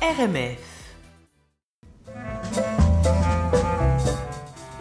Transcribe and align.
RMF. 0.00 0.94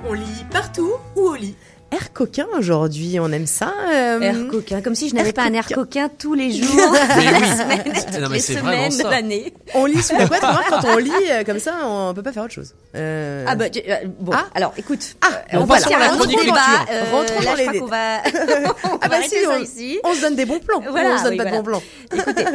On 0.08 0.14
lit 0.14 0.46
partout 0.52 0.94
ou 1.16 1.22
au 1.22 1.36
lit? 1.36 1.56
Air 1.90 2.12
coquin 2.12 2.46
aujourd'hui, 2.58 3.18
on 3.22 3.32
aime 3.32 3.48
ça. 3.48 3.74
euh, 3.94 4.20
Air 4.20 4.36
coquin, 4.52 4.82
comme 4.82 4.94
si 4.94 5.08
je 5.08 5.16
n'avais 5.16 5.30
Air 5.30 5.34
pas 5.34 5.44
un 5.44 5.54
air 5.54 5.68
coquin. 5.68 6.10
tous 6.10 6.34
les 6.34 6.52
jours, 6.62 6.68
Mais 7.18 7.32
la 7.32 7.40
oui. 7.40 7.46
semaine, 7.46 7.82
Non, 7.86 7.94
toutes 8.12 8.22
mais 8.24 8.28
les 8.36 8.40
c'est 8.42 8.54
vraiment 8.56 8.90
semaines 8.92 8.98
de 8.98 9.04
ça. 9.04 9.10
l'année. 9.10 9.54
On 9.74 9.86
lit 9.86 10.04
sous 10.04 10.18
la 10.18 10.28
couette, 10.28 10.42
remarque, 10.42 10.70
quand 10.70 10.86
on 10.86 10.98
lit 10.98 11.12
euh, 11.32 11.44
comme 11.46 11.60
ça, 11.60 11.76
on 11.86 12.14
peut 12.14 12.24
pas 12.24 12.34
faire 12.34 12.44
autre 12.44 12.54
chose. 12.54 12.74
Euh, 12.96 13.46
Ah 13.48 13.56
bah 13.56 13.70
tu- 13.70 13.80
euh, 13.88 13.96
bon, 14.20 14.34
Ah. 14.36 14.48
alors 14.54 14.74
écoute, 14.78 15.16
Ah, 15.22 15.28
on 15.54 15.60
on 15.62 15.64
va 15.64 15.76
lecture. 15.78 15.98
euh, 15.98 17.04
Rentrons 17.12 17.40
là, 17.40 17.46
dans 17.52 17.56
je 17.56 17.72
les 17.72 17.78
crois 17.78 17.90
va, 17.90 18.18
on 18.84 18.98
Ah 19.02 19.08
va 19.08 19.20
bah 19.20 19.24
si, 19.26 19.36
on, 19.48 19.58
ici. 19.64 20.00
on 20.04 20.14
se 20.14 20.22
donne 20.22 20.36
des 20.36 20.46
bons 20.46 20.60
plans. 20.60 20.84
Voilà, 20.90 21.12
on 21.12 21.18
se 21.20 21.24
donne 21.24 21.32
oui, 21.32 21.38
pas 21.38 21.44
voilà. 21.44 21.58
de 21.58 21.64
bons 21.64 21.70
plans. 21.72 21.84
Écoutez, 22.14 22.46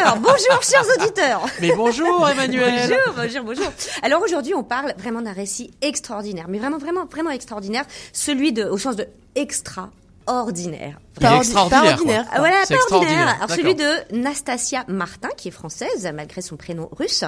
alors 0.00 0.16
bonjour 0.16 0.62
chers 0.62 0.84
auditeurs. 0.98 1.46
Mais 1.62 1.72
bonjour 1.74 2.28
Emmanuel 2.28 2.90
Bonjour, 2.90 3.14
bonjour, 3.16 3.44
bonjour. 3.44 3.72
Alors 4.02 4.22
aujourd'hui, 4.22 4.54
on 4.54 4.64
parle 4.64 4.92
vraiment 4.98 5.22
d'un 5.22 5.32
récit 5.32 5.70
extraordinaire, 5.80 6.44
mais 6.48 6.58
vraiment, 6.58 6.76
vraiment, 6.78 7.06
vraiment 7.10 7.30
extraordinaire, 7.30 7.84
celui 8.12 8.52
de, 8.52 8.64
de 8.90 9.08
extraordinaire. 9.34 11.00
Il 11.20 11.26
est 11.26 11.36
extraordinaire. 11.36 11.70
pas 11.70 11.80
quoi. 11.80 11.92
ordinaire. 11.92 12.26
Voilà, 12.36 12.56
pas 12.68 12.94
ordinaire. 12.96 13.36
Alors 13.36 13.50
celui 13.50 13.74
de 13.74 14.16
Nastasia 14.16 14.84
Martin, 14.88 15.28
qui 15.36 15.48
est 15.48 15.52
française 15.52 16.10
malgré 16.14 16.40
son 16.40 16.56
prénom 16.56 16.88
russe, 16.92 17.24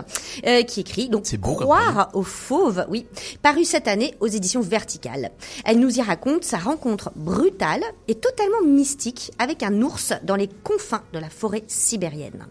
euh, 0.46 0.62
qui 0.62 0.80
écrit 0.80 1.08
donc 1.08 1.22
C'est 1.24 1.36
beau 1.36 1.54
comme 1.54 1.64
Croire 1.64 2.10
aux 2.14 2.22
fauves, 2.22 2.86
oui, 2.88 3.06
paru 3.42 3.64
cette 3.64 3.88
année 3.88 4.14
aux 4.20 4.26
éditions 4.26 4.60
Verticales. 4.60 5.30
Elle 5.64 5.78
nous 5.78 5.98
y 5.98 6.02
raconte 6.02 6.44
sa 6.44 6.58
rencontre 6.58 7.12
brutale 7.16 7.82
et 8.08 8.14
totalement 8.14 8.62
mystique 8.62 9.32
avec 9.38 9.62
un 9.62 9.82
ours 9.82 10.12
dans 10.22 10.36
les 10.36 10.48
confins 10.48 11.02
de 11.12 11.18
la 11.18 11.28
forêt 11.28 11.64
sibérienne. 11.66 12.46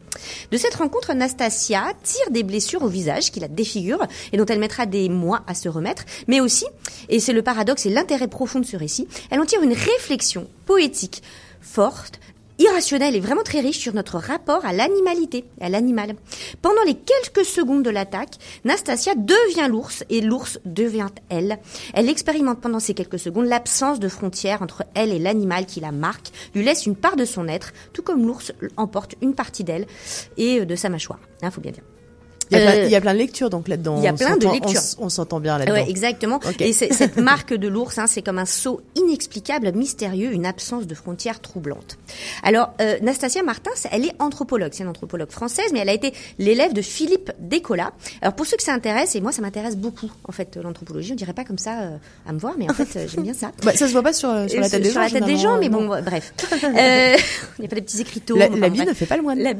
De 0.52 0.58
cette 0.58 0.76
rencontre, 0.76 1.14
Nastasia 1.14 1.94
tire 2.04 2.32
des 2.32 2.44
blessures 2.44 2.84
au 2.84 2.88
visage 2.88 3.32
qui 3.32 3.40
la 3.40 3.48
défigurent 3.48 4.06
et 4.32 4.38
dont 4.38 4.46
elle 4.46 4.60
mettra 4.60 4.86
des 4.86 5.10
mois 5.10 5.44
à 5.48 5.56
se 5.56 5.70
remettre, 5.70 6.04
mais 6.28 6.40
aussi, 6.40 6.66
et 7.10 7.20
c'est 7.20 7.34
le 7.34 7.42
paradoxe 7.42 7.86
et 7.86 7.90
l'intérêt 7.90 8.28
profond 8.28 8.60
de 8.60 8.66
ce 8.66 8.78
récit, 8.78 9.08
elle 9.30 9.40
en 9.40 9.46
tire 9.46 9.62
une 9.62 9.74
réflexion 9.74 10.48
poétique 10.66 11.24
forte, 11.64 12.20
irrationnelle 12.60 13.16
et 13.16 13.20
vraiment 13.20 13.44
très 13.44 13.60
riche 13.60 13.80
sur 13.80 13.94
notre 13.94 14.18
rapport 14.18 14.66
à 14.66 14.74
l'animalité, 14.74 15.46
à 15.60 15.70
l'animal. 15.70 16.16
Pendant 16.62 16.84
les 16.86 16.96
quelques 16.96 17.46
secondes 17.46 17.84
de 17.84 17.90
l'attaque, 17.90 18.36
Nastasia 18.64 19.16
devient 19.16 19.68
l'ours 19.70 20.04
et 20.10 20.22
l'ours 20.22 20.60
devient 20.66 21.10
elle. 21.30 21.60
Elle 21.94 22.10
expérimente 22.10 22.62
pendant 22.62 22.80
ces 22.80 22.94
quelques 22.94 23.20
secondes 23.20 23.48
l'absence 23.48 24.00
de 24.00 24.08
frontières 24.08 24.62
entre 24.62 24.84
elle 24.94 25.12
et 25.12 25.20
l'animal 25.20 25.66
qui 25.66 25.80
la 25.80 25.92
marque, 25.92 26.32
lui 26.54 26.64
laisse 26.64 26.86
une 26.86 26.96
part 26.96 27.16
de 27.16 27.26
son 27.26 27.48
être, 27.48 27.74
tout 27.92 28.04
comme 28.04 28.26
l'ours 28.26 28.54
emporte 28.78 29.16
une 29.22 29.36
partie 29.36 29.64
d'elle 29.64 29.88
et 30.38 30.60
euh, 30.60 30.66
de 30.66 30.76
sa 30.76 30.90
mâchoire. 30.90 31.20
Hein, 31.42 31.52
faut 31.52 31.62
bien 31.62 31.72
dire. 31.72 31.84
Il 32.52 32.58
y, 32.58 32.62
a 32.62 32.66
plein, 32.66 32.76
Euh, 32.82 32.86
il 32.86 32.92
y 32.92 32.96
a 32.96 33.02
plein 33.02 33.14
de 33.14 33.20
lectures 33.20 33.50
donc 33.50 33.68
là-dedans. 33.68 33.98
il 33.98 34.04
y 34.04 34.08
a 34.08 34.14
On 34.14 34.16
plein 34.18 34.38
de 34.38 34.46
on 34.48 34.52
lectures. 34.54 34.82
On 35.00 35.10
s'entend 35.10 35.40
bien 35.40 35.58
là-dedans. 35.58 35.74
Ouais, 35.76 35.90
exactement. 35.90 36.40
Et 36.60 36.74
cette 36.74 37.18
marque 37.32 37.54
de 37.54 37.68
l'ours, 37.68 37.98
hein, 37.98 38.08
c'est 38.08 38.22
comme 38.22 38.38
un 38.40 38.46
saut 38.46 38.82
inexplicable, 38.96 39.72
mystérieux, 39.74 40.32
une 40.34 40.46
absence 40.46 40.88
de 40.88 40.96
frontières 40.96 41.40
troublante. 41.42 41.98
Alors, 42.44 42.74
euh, 42.82 42.98
Nastasia 43.02 43.44
Martin, 43.44 43.72
c'est- 43.76 43.90
elle 43.92 44.06
est 44.06 44.14
anthropologue. 44.20 44.72
C'est 44.74 44.84
une 44.84 44.90
anthropologue 44.90 45.32
française, 45.32 45.66
mais 45.74 45.80
elle 45.80 45.90
a 45.90 45.94
été 45.94 46.14
l'élève 46.40 46.74
de 46.74 46.82
Philippe 46.82 47.32
Descola. 47.40 47.92
Alors, 48.22 48.34
pour 48.36 48.46
ceux 48.46 48.58
que 48.58 48.64
ça 48.64 48.74
intéresse, 48.74 49.16
et 49.16 49.22
moi, 49.22 49.32
ça 49.32 49.42
m'intéresse 49.42 49.76
beaucoup, 49.78 50.12
en 50.28 50.32
fait, 50.32 50.58
l'anthropologie. 50.62 51.14
On 51.14 51.16
dirait 51.16 51.34
pas 51.34 51.44
comme 51.46 51.58
ça 51.58 51.80
euh, 51.82 51.98
à 52.28 52.34
me 52.34 52.40
voir, 52.40 52.54
mais 52.58 52.70
en 52.70 52.74
fait, 52.74 52.96
euh, 52.98 53.08
j'aime 53.08 53.24
bien 53.24 53.34
ça. 53.34 53.52
Bah, 53.64 53.72
ça 53.74 53.88
se 53.88 53.94
voit 53.94 54.04
pas 54.04 54.14
sur, 54.14 54.30
sur 54.50 54.60
la 54.60 54.70
tête 54.70 54.82
des 54.84 54.90
sur 54.90 54.96
gens. 55.02 55.02
la 55.02 55.10
tête 55.10 55.26
des 55.26 55.38
gens, 55.38 55.58
mais 55.60 55.70
bon, 55.70 55.88
bref. 55.88 56.34
Il 56.64 57.60
n'y 57.60 57.66
a 57.66 57.70
pas 57.70 57.76
des 57.76 57.82
petits 57.82 58.02
écriteaux. 58.02 58.36
La, 58.38 58.48
enfin, 58.50 58.58
la 58.58 58.70
vie 58.70 58.86
ne 58.86 58.94
fait 58.94 59.06
pas 59.06 59.16
le 59.18 59.24
moine. 59.24 59.40
La... 59.40 59.54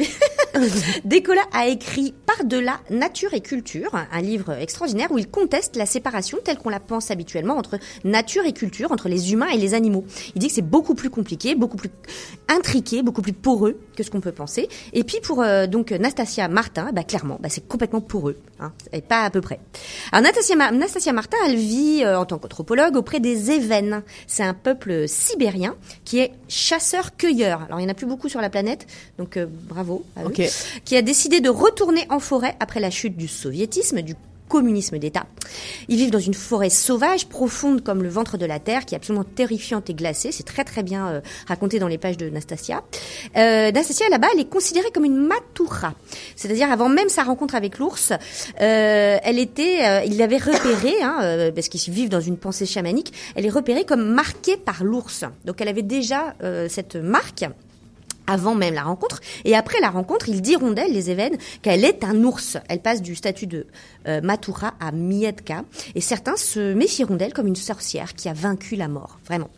Descola 1.06 1.42
a 1.54 1.68
écrit 1.68 2.14
Par-delà 2.26 2.73
nature 2.90 3.34
et 3.34 3.42
culture, 3.42 3.92
un 4.12 4.22
livre 4.22 4.54
extraordinaire 4.54 5.12
où 5.12 5.18
il 5.18 5.30
conteste 5.30 5.76
la 5.76 5.86
séparation 5.86 6.38
telle 6.44 6.58
qu'on 6.58 6.70
la 6.70 6.80
pense 6.80 7.12
habituellement 7.12 7.58
entre 7.58 7.80
nature 8.04 8.46
et 8.46 8.54
culture, 8.54 8.92
entre 8.92 9.10
les 9.10 9.34
humains 9.34 9.50
et 9.50 9.58
les 9.58 9.74
animaux. 9.74 10.06
Il 10.36 10.40
dit 10.40 10.48
que 10.48 10.54
c'est 10.54 10.62
beaucoup 10.62 10.96
plus 10.96 11.10
compliqué, 11.10 11.56
beaucoup 11.56 11.78
plus 11.78 11.90
intriqué, 12.48 13.02
beaucoup 13.04 13.22
plus 13.22 13.34
poreux 13.34 13.80
que 13.96 14.04
ce 14.04 14.12
qu'on 14.12 14.22
peut 14.22 14.32
penser. 14.32 14.70
Et 14.94 15.04
puis 15.04 15.20
pour 15.22 15.42
euh, 15.42 15.68
donc 15.68 15.92
Nastasia 15.92 16.48
Martin, 16.48 16.92
bah, 16.94 17.04
clairement, 17.04 17.38
bah, 17.40 17.50
c'est 17.50 17.68
complètement 17.68 18.02
poreux, 18.02 18.38
hein, 18.60 18.72
et 18.92 19.02
pas 19.02 19.24
à 19.24 19.30
peu 19.30 19.42
près. 19.42 19.60
Alors 20.12 20.24
Nastasia, 20.24 20.56
Ma- 20.56 20.72
Nastasia 20.72 21.14
Martin, 21.14 21.38
elle 21.46 21.56
vit 21.56 22.04
euh, 22.04 22.20
en 22.20 22.26
tant 22.26 22.38
qu'anthropologue 22.38 22.96
auprès 22.96 23.20
des 23.20 23.52
Évènes. 23.52 24.04
C'est 24.28 24.44
un 24.44 24.54
peuple 24.54 25.08
sibérien 25.08 25.76
qui 26.06 26.20
est 26.20 26.32
chasseur-cueilleur. 26.48 27.62
Alors 27.64 27.80
il 27.80 27.84
n'y 27.84 27.88
en 27.88 27.92
a 27.92 27.96
plus 27.96 28.08
beaucoup 28.08 28.30
sur 28.30 28.42
la 28.42 28.50
planète, 28.50 28.88
donc 29.18 29.38
euh, 29.38 29.46
bravo 29.50 30.04
à 30.16 30.24
eux 30.24 30.30
qui 30.86 30.96
a 30.96 31.02
décidé 31.02 31.42
de 31.42 31.50
retourner 31.50 32.06
en 32.10 32.20
forêt 32.20 32.56
après 32.64 32.80
la 32.80 32.90
chute 32.90 33.16
du 33.16 33.28
soviétisme, 33.28 34.02
du 34.02 34.16
communisme 34.54 35.00
d'État. 35.00 35.26
Ils 35.88 35.98
vivent 35.98 36.12
dans 36.12 36.20
une 36.20 36.36
forêt 36.36 36.70
sauvage, 36.70 37.28
profonde 37.28 37.84
comme 37.84 38.04
le 38.04 38.10
ventre 38.10 38.38
de 38.38 38.46
la 38.46 38.60
terre, 38.60 38.86
qui 38.86 38.94
est 38.94 38.98
absolument 38.98 39.24
terrifiante 39.24 39.90
et 39.90 39.96
glacée. 39.96 40.32
C'est 40.32 40.44
très 40.44 40.64
très 40.64 40.84
bien 40.84 41.08
euh, 41.08 41.22
raconté 41.48 41.80
dans 41.80 41.88
les 41.88 41.98
pages 41.98 42.18
de 42.18 42.30
Nastasia. 42.30 42.84
Euh, 43.36 43.72
Nastasia, 43.72 44.10
là-bas, 44.10 44.28
elle 44.34 44.42
est 44.42 44.50
considérée 44.50 44.92
comme 44.94 45.06
une 45.06 45.18
matura. 45.18 45.96
C'est-à-dire, 46.36 46.72
avant 46.72 46.88
même 46.88 47.10
sa 47.10 47.24
rencontre 47.24 47.56
avec 47.56 47.80
l'ours, 47.80 48.12
euh, 48.62 49.18
elle 49.24 49.40
était, 49.40 49.88
euh, 49.88 50.04
il 50.06 50.18
l'avait 50.18 50.38
repérée, 50.38 51.02
hein, 51.02 51.18
euh, 51.24 51.52
parce 51.52 51.68
qu'ils 51.68 51.92
vivent 51.92 52.10
dans 52.10 52.22
une 52.22 52.38
pensée 52.38 52.68
chamanique, 52.68 53.12
elle 53.36 53.48
est 53.48 53.50
repérée 53.50 53.86
comme 53.86 54.06
marquée 54.06 54.58
par 54.58 54.84
l'ours. 54.84 55.26
Donc 55.46 55.62
elle 55.62 55.68
avait 55.68 55.82
déjà 55.82 56.36
cette 56.70 56.96
marque 56.96 57.46
avant 58.28 58.56
même 58.56 58.74
la 58.74 58.84
rencontre. 58.84 59.22
Et 59.46 59.56
après 59.56 59.80
la 59.80 59.90
rencontre, 59.90 60.30
ils 60.30 60.42
diront 60.42 60.72
d'elle, 60.72 60.94
les 60.94 61.10
Évènes, 61.10 61.38
qu'elle 61.62 61.86
est 61.86 62.04
un 62.04 62.24
ours. 62.24 62.58
Elle 62.70 62.80
passe 62.80 63.02
du 63.02 63.16
statut 63.16 63.48
de 63.48 63.66
euh, 64.08 64.22
Matura 64.22 64.74
à 64.80 64.92
Mietka. 64.92 65.64
Et 65.96 66.02
certains 66.02 66.38
se 66.38 66.74
méfieront 66.74 67.16
d'elle 67.16 67.34
comme 67.34 67.48
une 67.48 67.56
sorcière 67.56 68.14
qui 68.14 68.30
a 68.30 68.34
vaincu 68.34 68.76
la 68.76 68.88
mort. 68.88 69.20
Vraiment. 69.26 69.50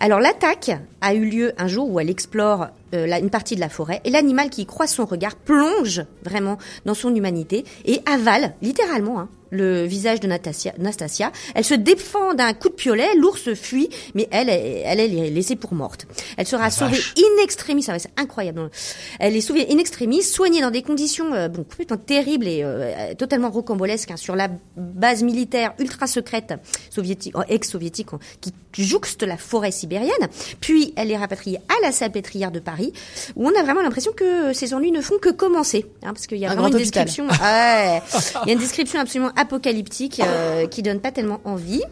Alors 0.00 0.20
l'attaque 0.20 0.72
a 1.00 1.14
eu 1.14 1.24
lieu 1.24 1.52
un 1.58 1.68
jour 1.68 1.88
où 1.90 2.00
elle 2.00 2.10
explore 2.10 2.68
euh, 2.94 3.06
une 3.20 3.30
partie 3.30 3.54
de 3.54 3.60
la 3.60 3.68
forêt 3.68 4.00
et 4.04 4.10
l'animal 4.10 4.50
qui 4.50 4.62
y 4.62 4.66
croise 4.66 4.90
son 4.90 5.04
regard 5.04 5.36
plonge 5.36 6.02
vraiment 6.24 6.58
dans 6.84 6.94
son 6.94 7.14
humanité 7.14 7.64
et 7.84 8.00
avale 8.06 8.54
littéralement 8.62 9.20
hein, 9.20 9.28
le 9.56 9.84
visage 9.84 10.20
de 10.20 10.26
Nastasia, 10.26 10.72
Nastasia. 10.78 11.32
Elle 11.54 11.64
se 11.64 11.74
défend 11.74 12.34
d'un 12.34 12.52
coup 12.52 12.68
de 12.68 12.74
piolet, 12.74 13.14
l'ours 13.16 13.52
fuit, 13.54 13.88
mais 14.14 14.28
elle, 14.30 14.48
elle, 14.48 15.00
elle 15.00 15.14
est 15.18 15.30
laissée 15.30 15.56
pour 15.56 15.74
morte. 15.74 16.06
Elle 16.36 16.46
sera 16.46 16.70
sauvée 16.70 16.96
vache. 16.96 17.14
in 17.18 17.42
extremis, 17.42 17.82
ça 17.82 17.92
va, 17.92 17.98
c'est 17.98 18.10
incroyable. 18.16 18.70
Elle 19.18 19.36
est 19.36 19.40
sauvée 19.40 19.66
in 19.70 19.78
extremis, 19.78 20.22
soignée 20.22 20.60
dans 20.60 20.70
des 20.70 20.82
conditions 20.82 21.32
euh, 21.34 21.48
bon, 21.48 21.64
complètement 21.64 21.96
terribles 21.96 22.46
et 22.46 22.60
euh, 22.62 23.14
totalement 23.14 23.50
rocambolesques 23.50 24.10
hein, 24.10 24.16
sur 24.16 24.36
la 24.36 24.48
base 24.76 25.22
militaire 25.22 25.72
ultra 25.78 26.06
secrète 26.06 26.54
soviétique, 26.90 27.34
oh, 27.36 27.42
ex-soviétique, 27.48 28.08
hein, 28.12 28.18
qui 28.40 28.52
jouxte 28.76 29.22
la 29.22 29.36
forêt 29.36 29.70
sibérienne. 29.70 30.28
Puis 30.60 30.92
elle 30.96 31.10
est 31.10 31.16
rapatriée 31.16 31.58
à 31.68 31.86
la 31.86 31.92
Salpêtrière 31.92 32.50
de 32.50 32.60
Paris, 32.60 32.92
où 33.34 33.46
on 33.48 33.58
a 33.58 33.62
vraiment 33.62 33.82
l'impression 33.82 34.12
que 34.12 34.52
ses 34.52 34.74
ennuis 34.74 34.92
ne 34.92 35.00
font 35.00 35.18
que 35.18 35.30
commencer, 35.30 35.86
hein, 36.02 36.12
parce 36.12 36.26
qu'il 36.26 36.38
y 36.38 36.44
a 36.46 36.50
Un 36.50 36.54
vraiment 36.54 36.68
une 36.68 36.74
hôpital. 36.76 37.04
description. 37.06 37.26
Ouais, 37.42 38.02
il 38.44 38.48
y 38.48 38.50
a 38.50 38.52
une 38.52 38.58
description 38.58 39.00
absolument 39.00 39.32
apocalyptique 39.46 40.20
euh, 40.20 40.66
qui 40.66 40.82
donne 40.82 41.00
pas 41.00 41.12
tellement 41.12 41.40
envie. 41.44 41.82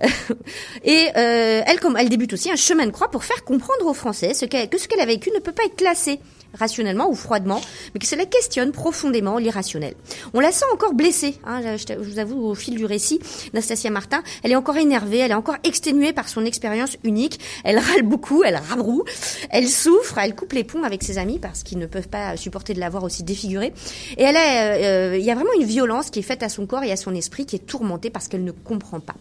Et 0.84 1.08
euh, 1.16 1.62
elle, 1.66 1.78
comme 1.80 1.96
elle 1.96 2.08
débute 2.08 2.32
aussi 2.32 2.50
un 2.50 2.56
chemin 2.56 2.86
de 2.86 2.90
croix 2.90 3.10
pour 3.10 3.24
faire 3.24 3.44
comprendre 3.44 3.86
aux 3.86 3.94
Français 3.94 4.32
que 4.32 4.78
ce 4.78 4.88
qu'elle 4.88 5.00
a 5.00 5.06
vécu 5.06 5.30
ne 5.34 5.40
peut 5.40 5.52
pas 5.52 5.64
être 5.64 5.76
classé 5.76 6.18
rationnellement 6.54 7.10
ou 7.10 7.14
froidement, 7.14 7.60
mais 7.92 8.00
que 8.00 8.06
cela 8.06 8.26
questionne 8.26 8.72
profondément 8.72 9.38
l'irrationnel. 9.38 9.94
On 10.32 10.40
la 10.40 10.52
sent 10.52 10.64
encore 10.72 10.94
blessée, 10.94 11.38
hein, 11.44 11.60
je, 11.76 11.94
vous 11.94 12.18
avoue, 12.18 12.40
au 12.46 12.54
fil 12.54 12.76
du 12.76 12.84
récit, 12.84 13.20
Nastasia 13.52 13.90
Martin, 13.90 14.22
elle 14.42 14.52
est 14.52 14.56
encore 14.56 14.76
énervée, 14.76 15.18
elle 15.18 15.30
est 15.30 15.34
encore 15.34 15.56
exténuée 15.64 16.12
par 16.12 16.28
son 16.28 16.44
expérience 16.44 16.96
unique, 17.04 17.40
elle 17.64 17.78
râle 17.78 18.02
beaucoup, 18.02 18.44
elle 18.44 18.56
rabroue, 18.56 19.04
elle 19.50 19.68
souffre, 19.68 20.18
elle 20.18 20.34
coupe 20.34 20.52
les 20.52 20.64
ponts 20.64 20.82
avec 20.82 21.02
ses 21.02 21.18
amis 21.18 21.38
parce 21.38 21.62
qu'ils 21.62 21.78
ne 21.78 21.86
peuvent 21.86 22.08
pas 22.08 22.36
supporter 22.36 22.74
de 22.74 22.80
la 22.80 22.90
voir 22.90 23.04
aussi 23.04 23.22
défigurée, 23.22 23.72
et 24.16 24.22
elle 24.22 24.36
est, 24.36 24.84
euh, 24.84 25.18
il 25.18 25.24
y 25.24 25.30
a 25.30 25.34
vraiment 25.34 25.52
une 25.58 25.66
violence 25.66 26.10
qui 26.10 26.20
est 26.20 26.22
faite 26.22 26.42
à 26.42 26.48
son 26.48 26.66
corps 26.66 26.84
et 26.84 26.92
à 26.92 26.96
son 26.96 27.14
esprit 27.14 27.46
qui 27.46 27.56
est 27.56 27.66
tourmentée 27.66 28.10
parce 28.10 28.28
qu'elle 28.28 28.44
ne 28.44 28.52
comprend 28.52 29.00
pas. 29.00 29.14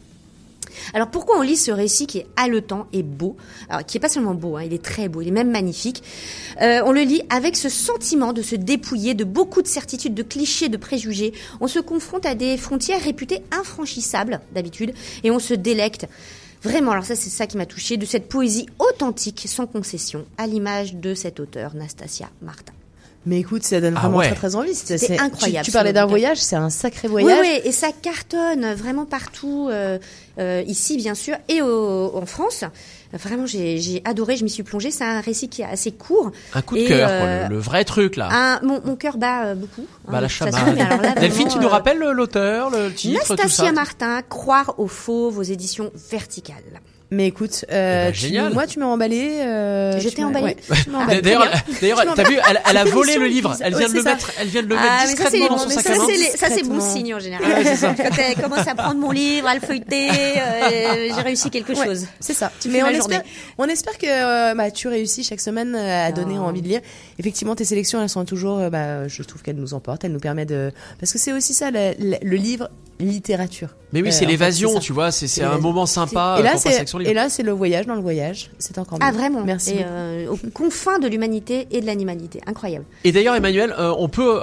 Alors 0.94 1.10
pourquoi 1.10 1.40
on 1.40 1.42
lit 1.42 1.57
ce 1.57 1.72
récit 1.72 2.07
qui 2.07 2.19
est 2.19 2.28
haletant 2.38 2.88
et 2.94 3.04
beau, 3.04 3.36
qui 3.88 3.98
est 3.98 4.00
pas 4.00 4.10
seulement 4.10 4.36
beau, 4.36 4.57
hein, 4.57 4.63
il 4.63 4.74
est 4.74 4.84
très 4.84 5.10
beau, 5.10 5.22
il 5.22 5.30
est 5.30 5.31
même 5.31 5.51
magnifique. 5.51 6.04
Euh, 6.62 6.81
on 6.86 6.92
le 6.92 7.01
lit 7.01 7.24
avec 7.30 7.56
ce 7.56 7.69
sentiment 7.69 8.34
de 8.34 8.42
se 8.42 8.56
dépouiller 8.56 9.13
de 9.13 9.24
beaucoup 9.24 9.62
de 9.62 9.68
certitudes, 9.68 10.13
de 10.13 10.24
clichés, 10.24 10.69
de 10.69 10.78
préjugés. 10.78 11.34
On 11.62 11.68
se 11.68 11.80
confronte 11.80 12.25
à 12.25 12.36
des 12.36 12.57
frontières 12.57 13.01
réputées 13.01 13.44
infranchissables 13.51 14.42
d'habitude 14.54 14.94
et 15.24 15.31
on 15.31 15.40
se 15.40 15.54
délecte. 15.54 16.07
Vraiment, 16.62 16.92
alors 16.92 17.06
ça 17.06 17.16
c'est 17.16 17.30
ça 17.30 17.48
qui 17.48 17.57
m'a 17.57 17.66
touché 17.66 17.98
de 17.98 18.06
cette 18.06 18.30
poésie 18.30 18.68
authentique, 18.80 19.44
sans 19.48 19.68
concession, 19.68 20.25
à 20.38 20.48
l'image 20.48 20.95
de 20.95 21.13
cet 21.13 21.40
auteur, 21.40 21.75
Nastasia 21.75 22.30
Martin. 22.42 22.74
Mais 23.25 23.39
écoute, 23.39 23.63
ça 23.63 23.79
donne 23.79 23.93
Ah 23.97 24.01
vraiment 24.01 24.17
ouais. 24.17 24.27
très 24.27 24.35
très 24.35 24.55
envie. 24.55 24.75
C'est- 24.75 25.17
incroyable, 25.19 25.65
Tu, 25.65 25.71
parlais 25.71 25.93
d'un 25.93 26.05
voyage, 26.05 26.37
c'est 26.39 26.57
un 26.57 26.69
sacré 26.69 27.07
Oui, 27.07 27.21
voyage. 27.23 27.39
oui, 27.41 27.61
et 27.63 27.71
ça 27.71 27.87
cartonne 28.01 28.73
vraiment 28.73 29.05
partout, 29.05 29.69
euh, 29.71 29.97
euh, 30.39 30.61
ici 30.67 30.97
bien 30.97 31.15
sûr, 31.15 31.35
et 31.47 31.61
au- 31.61 32.11
en 32.15 32.25
France. 32.25 32.65
Vraiment, 33.13 33.45
j'ai 33.45 33.77
j'ai 33.77 34.01
adoré, 34.05 34.35
je 34.37 34.43
m'y 34.43 34.49
suis 34.49 34.63
plongée. 34.63 34.89
C'est 34.89 35.03
un 35.03 35.21
récit 35.21 35.47
qui 35.47 35.61
est 35.61 35.65
assez 35.65 35.91
court. 35.91 36.31
Un 36.55 36.61
coup 36.63 36.75
de 36.75 36.81
Et, 36.81 36.85
cœur, 36.85 37.07
euh, 37.11 37.19
quoi, 37.19 37.47
le, 37.49 37.55
le 37.55 37.61
vrai 37.61 37.85
truc 37.85 38.15
là. 38.17 38.27
Un- 38.31 38.59
mon, 38.65 38.81
mon 38.83 38.95
cœur 38.95 39.17
bat 39.17 39.45
euh, 39.45 39.55
beaucoup. 39.55 39.83
hein, 40.07 40.11
bah 40.11 40.19
la 40.19 40.27
chamade. 40.27 40.55
mais 40.75 40.81
alors 40.81 40.99
là, 41.01 41.11
Delphine, 41.21 41.47
tu 41.47 41.59
nous 41.59 41.65
euh, 41.67 41.69
rappelles 41.69 41.99
l'auteur, 41.99 42.71
le 42.71 42.91
titre, 42.91 43.21
tout 43.23 43.33
Nastasia 43.35 43.65
ça 43.67 43.71
Martin, 43.71 44.21
Croire 44.27 44.73
au 44.79 44.87
fauve 44.87 45.37
aux 45.37 45.43
éditions 45.43 45.91
verticales. 46.09 46.55
Mais 47.15 47.27
écoute, 47.27 47.63
euh, 47.71 48.12
Eh 48.12 48.31
ben, 48.31 48.48
tu- 48.50 48.54
moi 48.56 48.65
tu 48.65 48.80
m'as 48.80 48.88
emballé. 48.88 49.38
Euh, 49.42 50.00
Je 50.00 50.10
t'ai 50.10 50.24
emballé 50.24 50.45
ouais. 50.45 50.57
D'ailleurs, 51.21 51.48
d'ailleurs, 51.80 52.04
t'as 52.15 52.24
vu, 52.24 52.38
elle, 52.50 52.60
elle 52.68 52.77
a 52.77 52.86
volé 52.86 53.18
le 53.18 53.27
livre. 53.27 53.56
Elle 53.62 53.74
ouais, 53.75 53.80
vient 53.81 53.89
de 53.89 53.94
le 53.94 54.01
ça. 54.01 54.10
mettre, 54.13 54.31
elle 54.39 54.48
vient 54.48 54.63
de 54.63 54.68
le 54.68 54.75
Ah, 54.77 54.81
mettre 54.81 55.12
mais 55.12 55.15
ça, 55.24 55.30
c'est 55.30 55.38
discrètement 55.38 55.57
dans 55.57 55.63
son 55.63 55.69
sac 55.69 55.86
à 55.86 55.89
main. 55.95 56.06
ça, 56.36 56.48
c'est 56.50 56.63
bon 56.63 56.80
signe 56.81 57.13
en 57.13 57.19
général. 57.19 57.45
Quand 57.98 58.18
elle 58.18 58.42
commence 58.44 58.68
à 58.68 58.74
prendre 58.74 59.00
mon 59.00 59.12
livre, 59.12 59.48
à 59.48 59.54
le 59.54 59.62
feuilleter, 59.62 60.10
euh, 60.12 61.13
j'ai 61.15 61.21
réussi 61.21 61.50
quelque 61.51 61.75
chose. 61.75 62.07
c'est 62.19 62.33
ça. 62.33 62.51
Tu 62.60 62.69
Mais 62.69 62.81
on 62.81 62.88
espère, 62.88 63.01
journée. 63.01 63.18
on 63.59 63.66
espère 63.66 63.98
que 64.00 64.07
euh, 64.07 64.56
bah, 64.56 64.71
tu 64.71 64.88
réussis 64.88 65.24
chaque 65.24 65.42
semaine 65.42 65.75
à 65.75 66.12
donner 66.12 66.36
Oh. 66.39 66.45
envie 66.45 66.63
de 66.63 66.68
lire. 66.68 66.81
Effectivement, 67.19 67.56
tes 67.56 67.66
sélections, 67.66 68.01
elles 68.01 68.09
sont 68.09 68.25
toujours, 68.25 68.57
bah, 68.71 69.07
je 69.07 69.21
trouve 69.21 69.44
qu'elles 69.44 69.56
nous 69.56 69.75
emportent, 69.75 70.04
elles 70.04 70.12
nous 70.13 70.19
permettent 70.19 70.50
de, 70.50 70.71
parce 71.00 71.12
que 71.13 71.19
c'est 71.19 71.31
aussi 71.31 71.54
ça, 71.54 71.69
le 71.71 72.36
livre 72.36 72.69
littérature. 73.00 73.69
Mais 73.94 74.01
oui, 74.01 74.10
Euh, 74.10 74.12
c'est 74.12 74.25
l'évasion, 74.25 74.80
tu 74.80 74.92
vois, 74.92 75.12
c'est 75.12 75.42
un 75.44 75.57
moment 75.60 75.86
sympa 75.86 76.38
et 76.40 76.44
là, 76.44 76.57
c'est, 77.30 77.44
le 77.44 77.51
voyage 77.51 77.86
dans 77.86 77.95
le 77.95 78.01
voyage. 78.01 78.50
C'est 78.60 78.78
encore 78.78 79.00
mieux. 79.00 79.06
Ah 79.07 79.12
vraiment 79.12 79.44
Merci. 79.45 79.72
Et 79.72 79.74
beaucoup. 79.75 79.88
euh, 79.90 80.28
aux 80.30 80.38
confins 80.51 81.00
de 81.00 81.07
l'humanité 81.07 81.68
et 81.72 81.80
de 81.81 81.86
l'animalité, 81.86 82.42
incroyable. 82.48 82.86
Et 83.04 83.12
d'ailleurs, 83.12 83.36
Emmanuel, 83.36 83.74
euh, 83.80 83.94
on 83.98 84.10
peut 84.10 84.40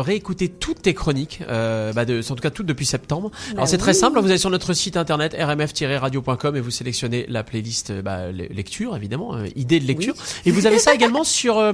réécouter 0.00 0.48
toutes 0.48 0.82
tes 0.82 0.94
chroniques, 0.94 1.40
euh, 1.48 1.92
bah 1.92 2.04
de, 2.04 2.20
en 2.20 2.34
tout 2.34 2.42
cas 2.42 2.50
toutes 2.50 2.66
depuis 2.66 2.86
septembre. 2.86 3.30
Alors 3.52 3.68
c'est 3.68 3.78
très 3.78 3.94
simple, 3.94 4.18
vous 4.20 4.28
allez 4.28 4.38
sur 4.38 4.50
notre 4.50 4.72
site 4.72 4.96
internet 4.96 5.34
rmf-radio.com 5.38 6.56
et 6.56 6.60
vous 6.60 6.70
sélectionnez 6.70 7.26
la 7.28 7.42
playlist 7.44 7.92
bah, 8.02 8.30
le- 8.32 8.46
lecture, 8.46 8.96
évidemment, 8.96 9.34
euh, 9.36 9.46
idée 9.56 9.80
de 9.80 9.86
lecture. 9.86 10.14
Et 10.46 10.50
vous 10.50 10.66
avez 10.66 10.78
ça 10.78 10.94
également 10.94 11.24
sur, 11.24 11.58
euh, 11.58 11.72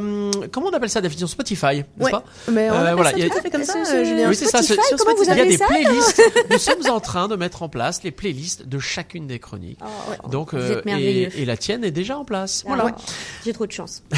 comment 0.52 0.68
on 0.68 0.74
appelle 0.74 0.90
ça, 0.90 1.00
définition 1.00 1.26
Spotify, 1.26 1.66
n'est-ce 1.76 2.04
Ouais. 2.04 2.10
pas? 2.10 2.24
Mais 2.50 2.70
on 2.70 2.74
Euh, 2.74 2.94
voilà, 2.94 3.10
ça 3.10 3.16
il 3.18 3.22
y 3.24 3.26
a- 3.26 3.30
tout 3.30 3.38
à 3.38 3.42
fait 3.42 3.50
comme 3.50 3.64
ça, 3.64 4.04
Julien. 4.04 4.28
Oui, 4.28 4.34
c'est 4.34 4.46
ça, 4.46 4.62
Spotify, 4.62 4.94
vous 4.96 5.22
Il 5.24 5.36
y 5.36 5.40
a 5.40 5.44
des 5.44 5.58
playlists. 5.58 6.22
Nous 6.50 6.58
sommes 6.58 6.82
en 6.90 7.00
train 7.00 7.28
de 7.28 7.36
mettre 7.36 7.62
en 7.62 7.68
place 7.68 8.02
les 8.02 8.10
playlists 8.10 8.66
de 8.66 8.78
chacune 8.78 9.26
des 9.26 9.38
chroniques. 9.38 9.78
Ah, 9.80 10.28
Donc, 10.28 10.54
euh, 10.54 10.82
et, 10.86 11.44
la 11.44 11.56
tienne 11.56 11.84
est 11.84 11.90
déjà 11.90 12.18
en 12.18 12.24
place. 12.24 12.64
Ah 12.64 12.68
voilà. 12.68 12.96
J'ai 13.44 13.52
trop 13.52 13.66
de 13.66 13.72
chance. 13.72 14.02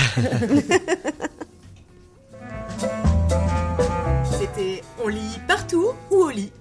C'était 4.38 4.82
On 5.02 5.08
lit 5.08 5.38
partout 5.46 5.90
ou 6.10 6.16
au 6.16 6.30
lit? 6.30 6.52